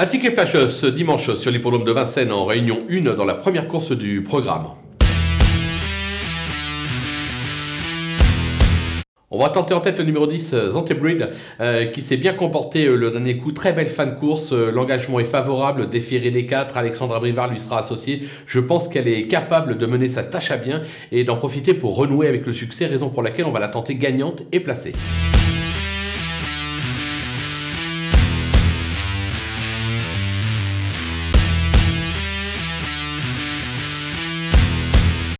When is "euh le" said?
12.84-13.10